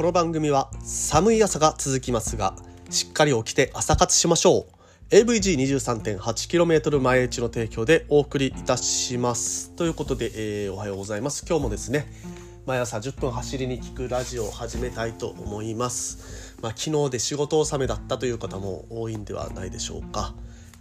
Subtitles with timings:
[0.00, 2.54] この番組は寒い朝が続きますが
[2.88, 5.14] しっかり起きて朝活しましょう。
[5.14, 9.72] AVG23.8km 前打ちの提供でお送りいたします。
[9.72, 10.30] ということで、
[10.64, 11.44] えー、おはようございます。
[11.46, 12.10] 今日もですね
[12.64, 16.56] 毎朝10分走りに聞くラジオを始めたいと思います。
[16.62, 20.32] まあ、昨日で仕事納めだったという方も多いんではないでしょうか。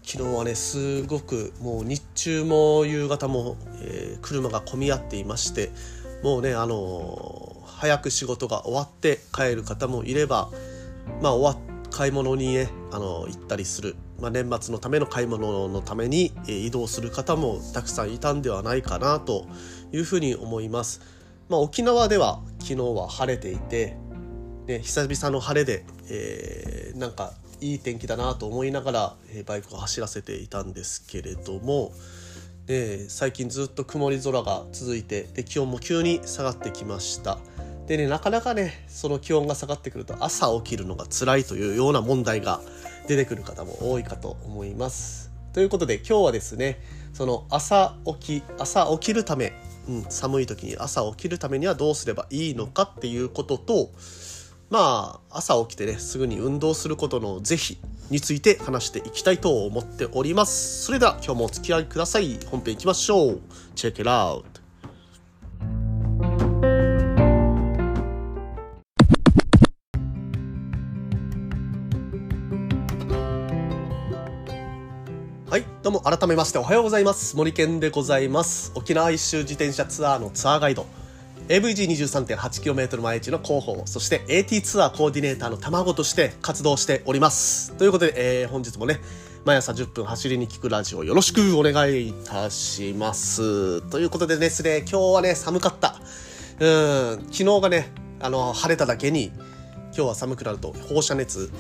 [0.02, 5.72] 昨日はねすごくもう日中も夕方も、えー、車が混み合っていまして
[6.24, 7.29] もうねあのー、
[7.80, 10.50] 早く仕事が終わって帰る方もいれば
[11.22, 19.46] まあ終わ買い物にねあの、行ったりする、まあ、年末のための買い物のために、移動する方もたくさんいたんではないかなと
[19.92, 21.02] いうふうに思います。
[21.50, 23.98] まあ、沖縄では昨日は晴れていて、
[24.68, 31.92] ね、久々の晴れで、えー、なんかいい天気だなと思いながら、えバイクを走らせていたんですけれども
[32.68, 37.40] で最近ずっと曇り空が続いてで気温も急に下がってきました
[37.90, 42.62] でねなかなかねその気温が下がってくると朝起きるのが辛いというような問題が
[43.08, 45.32] 出てくる方も多いかと思います。
[45.54, 46.80] ということで今日はですね
[47.14, 49.54] その朝起き朝起きるため、
[49.88, 53.90] うん、寒い時に朝起きるためにはどうすればいいのかっていうことと
[54.70, 57.80] まあ朝起きてねすぐに運動することの是非
[58.12, 60.86] について話していきたいと思っております。
[60.86, 62.38] それでは今日もお付き合いください。
[62.52, 63.42] 本編いきましょう。
[63.74, 64.59] Check it out
[75.60, 80.86] はいどうも改めましておはようございます森健でございます沖縄一周自転車ツアーのツアーガイド
[81.50, 87.74] AVG23.8km 毎日の広報、そして AT ツアーコーディネーターの卵として活動しております。
[87.74, 89.02] ということで、えー、本日もね、
[89.44, 93.82] 毎朝10分走りに聞くラジオよろしくお願いいたします。
[93.90, 95.96] ということでですね、今日はね、寒かった。
[96.60, 99.32] うん、昨日がね、あの、晴れただけに、
[99.88, 101.52] 今日は寒くなると放射熱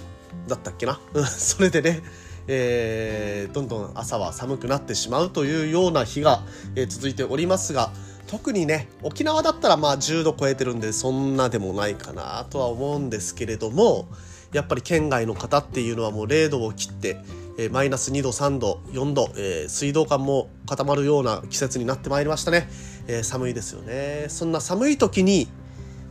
[0.47, 1.01] だったっけな？
[1.15, 2.03] うん、それでね、
[2.51, 6.41] えー、どんどん朝は寒くなってしまうというような日が、
[6.75, 7.91] えー、続いておりますが、
[8.29, 14.07] 特にね沖縄だったらまあ10度超えてるんでそんなでもないかなとは思うんですけれども
[14.53, 17.17] やっぱり県外の方っていうのはもう0度を切って、
[17.57, 22.69] えー、マイナス2度3度4度、えー、水道管も固まるような季節になってまいりましたね、
[23.07, 24.25] えー、寒いですよね。
[24.29, 25.47] そんな寒い時に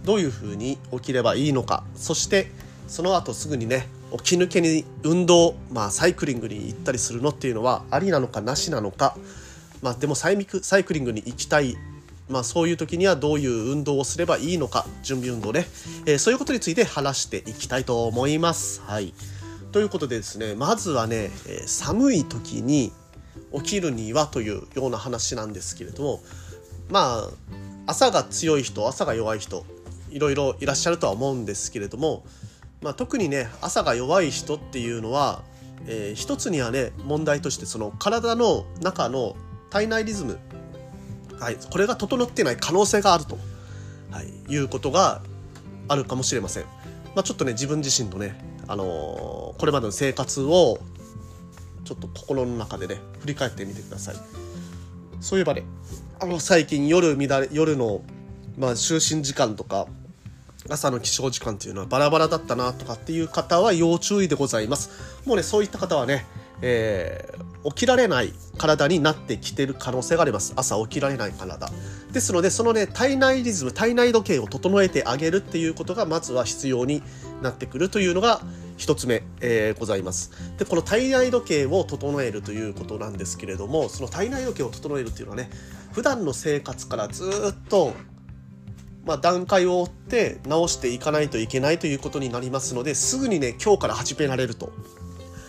[0.05, 2.51] どういうふうに起きればいいのかそして
[2.89, 9.17] その後すぐにね起き抜けに運動、まあ、サイクリングに行ったりするのっていうのはありなのかなしなのか、
[9.83, 11.77] まあ、でもサイサイクリングに行きたい。
[12.29, 14.87] まあ、そういう時にはどういう運動をすればいいのか。
[15.03, 15.67] 準備運動ね、
[16.05, 18.83] えー、そういうことについて話していきたいと思います。
[18.83, 19.15] はい、
[19.73, 22.93] ということでですねまずはね、えー、寒い時に
[23.55, 26.21] 起きるにはというような話なんですけれども。
[26.91, 27.31] まあ
[27.87, 29.65] 朝が強い人朝が弱い人
[30.11, 32.25] いろいろいらっしゃるとは思うんですけれども、
[32.83, 35.43] まあ、特にね朝が弱い人っていうのは、
[35.87, 39.37] えー、一つにはね問題としてその体の中の
[39.71, 40.39] 体内リズム
[41.41, 43.39] はい、これが整ってない可能性があると、
[44.11, 45.23] はい、いうことが
[45.87, 46.65] あるかもしれません。
[47.15, 48.87] まあ、ちょっとね自分自身のね、あのー、
[49.59, 50.79] これまでの生活を
[51.85, 54.17] ちょっと心の中でね振り返ってみてください。
[55.21, 55.63] そういえばね
[56.21, 58.03] あの最近夜乱れ夜の、
[58.57, 59.87] まあ、就寝時間とか
[60.69, 65.21] 朝の起床時間っていうのはバラバラだったなとかっていう方は要注意でございます。
[65.27, 66.27] もうねそういった方はね
[66.61, 70.53] えー、起きられない体になってきてる可能性があります。
[70.57, 71.71] 朝起きられない体。
[72.13, 77.03] ですのでそのね体内リズム体内時計を整えてあげるっていうことがまずは必要に
[77.43, 78.41] なってくるというのが
[78.77, 80.33] 一つ目、えー、ございます。
[80.59, 85.51] でこの体内時計を整えるということなんですけれどもその体内時計を整えるっていうのはね
[85.93, 87.93] 普段の生活からずっと
[89.09, 94.71] まあ、段階を追って直していかないといけないということになりますのですぐにね今日から始められると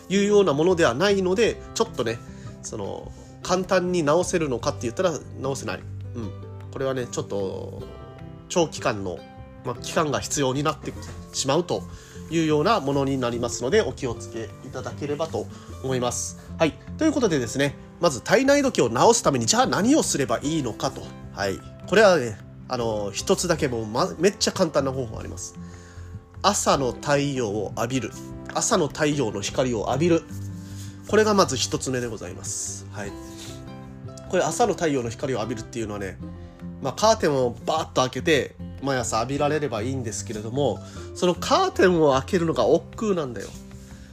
[0.07, 2.19] いうようなものではないのでちょっとね
[2.63, 3.11] その
[3.43, 5.11] 簡単に直せるのかって言ったら
[5.41, 5.79] 直せない、
[6.15, 6.31] うん、
[6.71, 7.83] これはねちょっと
[8.47, 9.19] 長期間の、
[9.65, 10.93] まあ、期間が必要になって
[11.33, 11.83] しまうと
[12.31, 15.47] いうようなものになりますのでお気をつけいただければと
[15.83, 16.39] 思います。
[16.57, 21.01] はい、ということでですねまず体内時計を直すためにじゃあ何をすればいいのかと、
[21.33, 25.55] はい、これはねあの一つだけもう、ま、めっちゃ簡単な方法あります。
[26.41, 28.11] 朝の太陽を浴びる。
[28.53, 30.23] 朝の太陽の光を浴びる。
[31.07, 32.85] これがまず一つ目でございます。
[32.91, 33.11] はい。
[34.29, 36.17] これ朝の太陽の光を浴びるっていうのはね
[36.81, 40.79] まあカーテンをバーッと開けて毎朝浴びられればいいんですけれども
[41.15, 43.49] そのカーテンを開けるのが億劫なんだよ。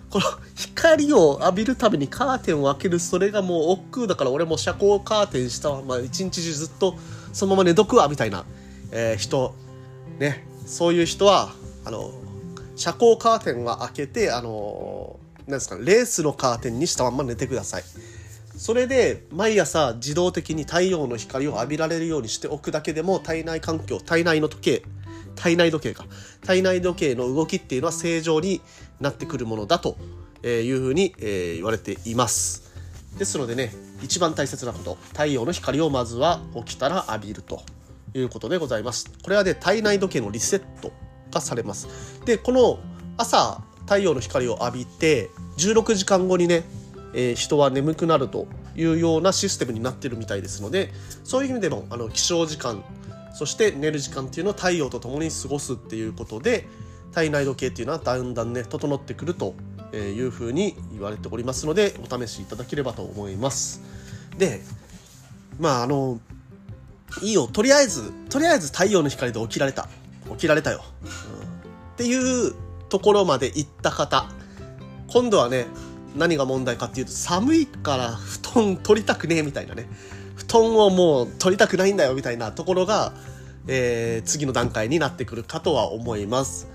[0.09, 0.25] この
[0.55, 6.97] 光を浴びるためにカーテンを開けるそれがもう億劫だから俺も遮光カーテンしたまま一日中ずっと
[7.37, 8.47] そのまま寝とくわみたいな、
[8.93, 9.55] えー、人。
[10.19, 10.47] ね。
[10.65, 11.53] そういう人は
[11.85, 12.11] あの
[12.77, 17.83] 遮光カーテンは開けてあのなんですかレースのカーテンにしたまま寝てください。
[18.56, 24.83] それで毎朝自動的に太陽の光を浴びられるようにしておくだけでも体内環境体内の時計
[25.35, 26.06] 体内時計か。
[26.43, 28.62] 体内時計の動きっていうのは正常に
[28.99, 29.99] なってくるものだと
[30.43, 32.73] いうふうに言われています。
[33.19, 34.99] ですのでね一番大切なこと。
[35.09, 37.63] 太陽の光をまずは起きたら浴びると
[38.15, 39.11] いうことでございます。
[39.23, 40.93] これはね体内時計のリセット
[41.31, 41.89] がされます。
[42.25, 42.79] でこの
[43.17, 46.65] 朝太陽の光を浴びて16時間後にね、
[47.15, 50.93] えー、人は眠くなるというようなシステムになってるみたいですので
[51.25, 52.85] そういう意味でもあの起床時間
[53.33, 56.67] そして寝る時間っていうのを太陽と共に過ごすっていうことで
[57.13, 59.55] 体内時計っていうのはだんだんね整ってくると
[59.93, 63.81] いうふうに言われておりますのでお試しいただければと思います。
[64.37, 64.61] で
[65.59, 66.21] まああの
[67.23, 69.88] いいよとりあえずとりあえず太陽の光で起きられた。
[70.33, 71.12] 起きられたよ、うん、っ
[71.97, 72.53] ていう
[72.88, 74.29] ところまで行った方。
[75.06, 75.67] 今度はね
[76.17, 79.88] 何が問題かっていうと寒いから布団取りたくねえみたいなね。
[80.35, 83.12] 布団をもう取りたくないんだよみたいなところが、
[83.69, 86.69] えー、次の段階になってくるかとは思います。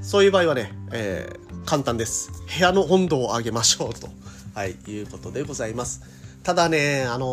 [0.00, 2.30] そういう場合はね、えー、簡単です。
[2.56, 4.08] 部屋の温度を上げましょうと、
[4.54, 6.00] はい、いうことでございます。
[6.44, 7.28] ただねあのー、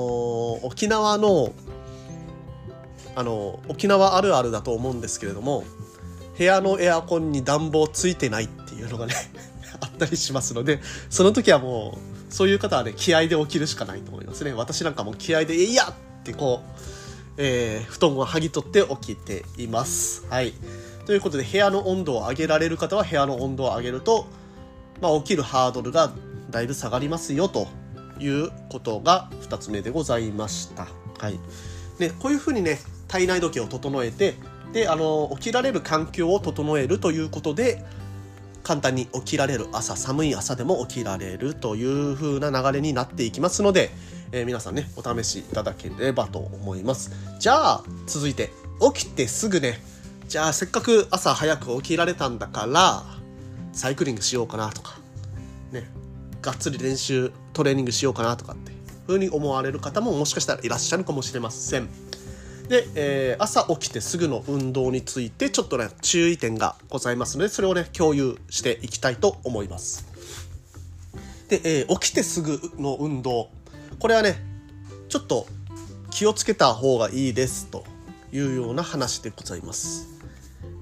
[0.66, 1.54] 沖縄の
[3.16, 5.64] あの沖縄あるあるだと思うんですけれども
[6.36, 9.14] 部屋のエアコンに暖房ついてないっていうのがね
[9.80, 10.82] あったりしますので
[11.12, 12.00] その時はも
[12.32, 14.52] うそういう方はね気合で起きるしかないと思いますね。
[14.54, 16.82] 私なんかも気合で「いや!」ってこう、
[17.38, 20.26] えー、布団を剥ぎ取って起きています。
[20.32, 20.54] はい。
[21.06, 24.28] ということで部屋の温度を上げられる方は部屋の温度を上げると、
[25.02, 26.12] まあ、起きるハードルが
[26.50, 27.68] だいぶ下がりますよと
[28.20, 30.88] いうことが2つ目でございました。
[31.20, 31.40] はい。
[32.00, 32.80] ね、こういうふうにね、
[33.14, 34.34] 体内時計を整えて
[34.74, 37.86] であの起きられる環境を整えるということで
[38.64, 43.92] 簡単に起きられる朝寒い朝でも起きられるという風な流れになっていきますので、
[44.32, 48.50] えー、皆さんねお試しいただければと思いますじゃあ続いて
[48.96, 49.80] 起きてすぐね
[50.34, 53.04] じゃあせっかく朝早く起きられたんだから
[53.72, 54.98] サイクリングしようかなとか
[55.72, 55.88] ね
[56.42, 58.72] がっつり練習トレーニングしようかなとかって
[59.06, 61.88] 風に思われる方ももしかしたらいらっしゃるかもしれません。
[62.68, 70.08] で、えー、朝起きてすぐの運動についてちょっとね注意点がございますのでそれをね共有していきたいと思います。
[71.48, 73.52] で、えー、起きてすぐの運動。
[74.00, 74.44] これはね
[75.10, 75.46] ちょっと
[76.10, 77.84] 気をつけた方がいいですと
[78.32, 80.13] いうような話でございます。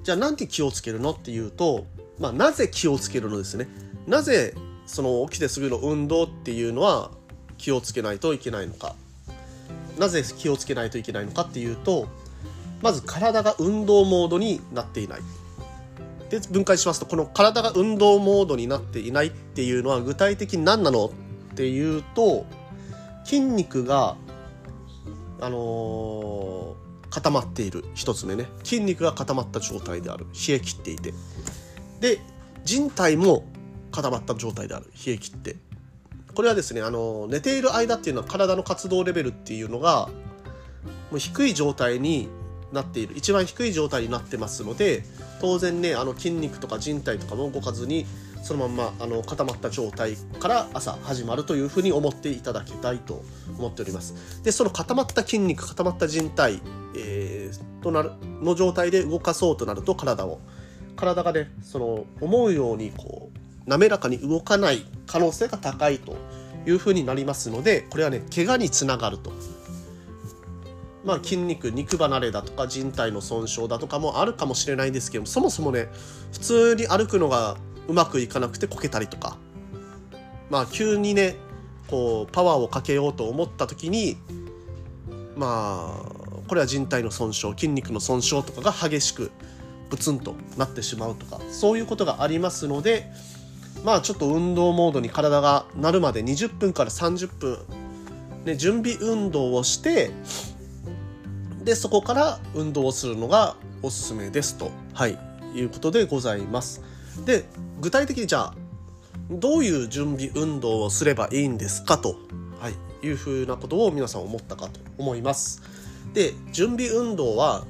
[0.04, 1.86] じゃあなんで気をつけるのっていうと、
[2.20, 3.68] まあ、なぜ気をつけるのですね。
[4.08, 4.56] なぜ
[4.86, 7.12] その起きてすぐの運動っていうのは
[7.58, 8.96] 気をつけないといけないのか。
[10.00, 12.08] なぜ気をつけないといけないのかっていうと
[12.82, 15.22] まず体が運動モードになっていない。
[16.30, 21.08] で分解しますとこの体が運動モードになっていないっていうのは具体的に何なの
[21.52, 22.46] っていうと
[23.26, 24.16] 筋肉が
[25.42, 26.71] あのー、
[27.12, 28.48] 固まっている一つ目ね。
[28.64, 30.26] 筋肉が固まった状態である。
[30.48, 31.14] 冷え切っていて。
[32.00, 32.20] で
[32.64, 33.46] 人体も
[33.92, 34.88] 固まった状態である。
[35.06, 35.58] 冷え切って。
[36.34, 40.08] これはですねあの寝ている間っていうのは体の活動レベルっていうのが
[41.12, 42.30] もう低い状態に
[42.72, 43.14] なっている。
[43.18, 45.04] 一番低い状態になってますので
[45.42, 48.06] 当然ねあの筋肉とか人体とかも動かずに
[48.44, 53.24] そのまんまあの固まった状態から朝始まるというふうに思っていただきたいと
[53.58, 54.42] 思っております。
[54.44, 56.62] でその固まった筋肉固まった人体、
[57.82, 60.40] となるの状態で動かそうとなると体を
[60.96, 66.16] 体がねその思うようにこう滑らかに動かない可能性が高いと
[66.66, 69.32] いうふうになりますのでこれはね怪我につながると。
[71.04, 75.88] まあ、筋肉肉離れだとか人体の損傷だとかもあるかもしれないんですけどもそもそもね
[76.32, 79.36] 普通に歩くのがうまくいかなくてこけたりとか
[80.52, 81.38] まあ急にね
[81.88, 84.18] こうパワーをかけようと思った時に
[85.36, 86.21] まあ
[86.52, 89.32] これは人体の損傷筋肉の損傷とかが激しく
[89.90, 93.10] ブツンとなってしまうとかそういうことがありますので
[93.86, 97.58] まあちょっと運動モードに体がなるまで20分から30分、
[98.44, 100.12] ね、準備運動をして
[101.64, 105.18] でそこから運動をするのがおすすめですと、はい、
[105.56, 106.82] いうことでございます。
[107.26, 107.46] で
[107.80, 108.56] 具体的にじゃあ
[109.30, 112.18] どういう準備運動をすればいいんですかと、
[112.60, 112.70] は
[113.02, 115.80] い、いうふうなことを皆さん思ったかと思います。
[116.14, 117.66] で準備運動は、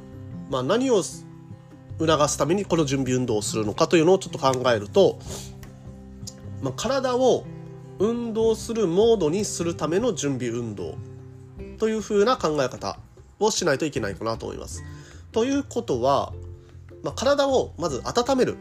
[0.49, 1.27] まあ、何を促
[2.27, 5.19] すためにこの準備運動をするのかというのをちょっと考えると
[6.61, 7.43] まあ、体を
[7.99, 10.95] 運動するモードにするための準備運動
[11.79, 12.99] というふうな考え方
[13.39, 14.83] をしないといけないかなと思います。
[15.31, 16.33] ということは
[17.03, 18.57] まあ、体をまず温める。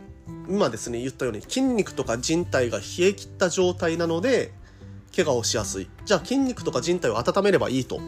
[0.48, 4.52] 今ですね言ったように筋肉とか人体が冷え切った状態なので
[5.14, 5.88] 怪我をしやすい。
[6.04, 8.00] じゃあ筋肉とか人体を温めればいいと、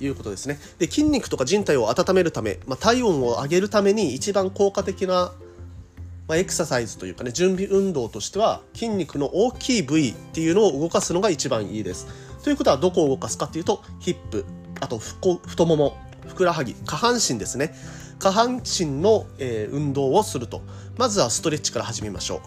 [0.00, 0.58] い、うことですね。
[0.78, 5.32] で筋肉とか人体を温めるため、まあ、体温を上げるために一番効果的な、
[6.28, 12.06] まあ、エクササイズというかね準備運動としては筋肉の大きい部位っていうのを動かすのが一番いいです。
[12.42, 14.44] ということはどこを動かすかっていうとヒップ
[14.80, 17.74] あと太ももふくらはぎ下半身ですね。
[18.20, 20.62] 下半身の、えー、運動をすると。
[20.98, 22.40] まずはストレッチから始めましょう、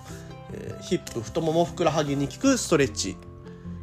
[0.54, 3.18] えー、ヒップ太ももふくらはぎに効くストレッチ。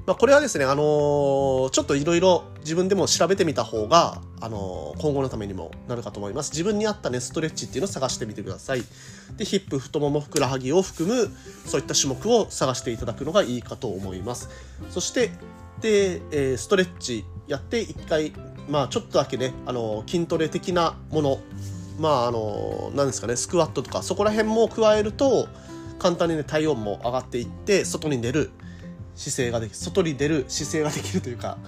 [0.07, 6.53] まあ、これはですね、あのー、ちょっといろいろ自分でも調べてみた方が、あの、今後のためにもなるかと思います。
[6.53, 8.83] 自分に合ったね、ストレッチっていうのを探してみてください。
[9.37, 11.31] で、ヒップ、太もも、ふくらはぎを含む、
[11.67, 14.49] そういった種目を探していただくのがいいかと思います。
[14.91, 15.31] そして、
[15.81, 18.33] で、え、ストレッチやって一回、
[18.69, 21.41] まあちょっとだけね、あの筋トレ的なもの、
[21.99, 25.49] まああの何ですかね、スクワットとか、そこら辺も加えると、
[25.99, 28.51] 簡単にね、体温も上がっていって、外に出る
[29.15, 31.59] 姿勢ができ外に出る姿勢ができるというか、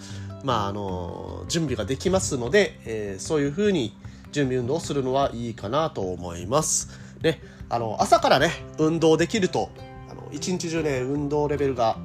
[0.43, 3.97] まあ、あの準備ができますので、えー、そういうふうに
[4.33, 6.89] 準備運動をするのはいいかなと思います。
[7.23, 9.71] ね、あの朝からね運動できると
[10.11, 11.97] あの一日中ね運動レベルが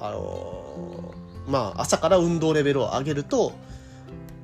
[0.00, 1.14] あの
[1.46, 3.52] まあ朝から運動レベルを上げると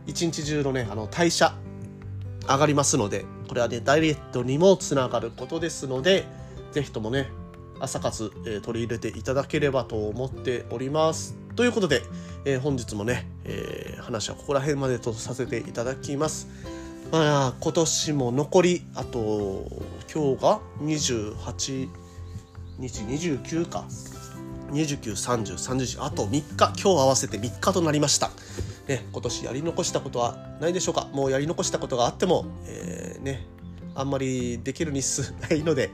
[0.06, 1.54] 一日中のねあの代謝
[2.47, 6.26] 上がりますのでこれはねダイエットにもつながることですので
[6.73, 7.30] 是非ともね
[7.80, 11.35] 朝活、えー、取り入れていただければと思っております。
[11.56, 12.02] ということで、
[12.44, 16.49] えー、本日もね、えー、話はここら辺までとさせていただきます。
[17.12, 19.66] まあ、今年も残り、あと、
[20.12, 21.88] 今日が28
[22.78, 23.85] 日、29か。
[24.70, 28.30] 29、30、30あと3日、今日合わせて3日となりました。
[28.87, 33.47] ね、今年やり残したことはないでしょうかもうやり残したことがあっても、えー、ね、
[33.94, 35.90] あんまりできる日数ないので、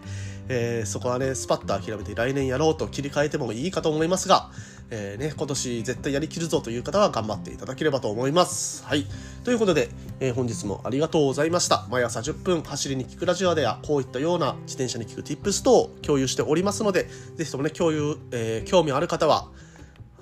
[0.49, 4.51] えー、そこはね、スパッと諦めて来年やろうと切り替えてもいいかと思いますが、
[4.91, 8.85] えー、ね、今年絶対やりきるぞという方は頑張っていただければと思います。
[8.85, 9.07] はい。
[9.45, 9.89] ということで、
[10.21, 11.87] えー、本日もありがとうございました。
[11.91, 19.49] 毎朝10分走りに聞くラジオでは、こういったような自転車に聞く tips 等を共有しておりますので、ぜひともね、共有、え興味ある方は、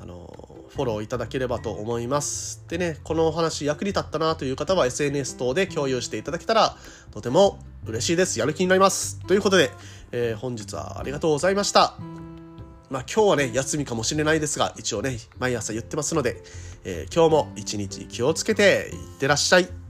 [0.01, 0.35] あの
[0.75, 2.65] フォローいただければと思います。
[2.69, 6.77] でね、このお話役に立ったなという方は SNS 等で共有していただけたら
[7.13, 8.41] とても嬉しいです。
[8.41, 9.21] やる気になります。
[9.27, 9.71] ということで、
[10.11, 12.14] えー、本日はありがとうございました。
[12.91, 16.43] まあ今日はね、休みかもしれないですが、一応ね、毎朝言ってますので、
[16.85, 19.84] えー、今日も一日気をつけていってらっしゃい。